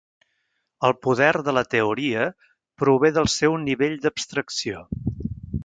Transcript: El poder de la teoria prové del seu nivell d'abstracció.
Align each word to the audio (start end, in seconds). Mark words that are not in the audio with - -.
El 0.87 0.95
poder 1.07 1.33
de 1.47 1.53
la 1.57 1.63
teoria 1.73 2.25
prové 2.83 3.13
del 3.19 3.31
seu 3.35 3.61
nivell 3.67 3.97
d'abstracció. 4.07 4.85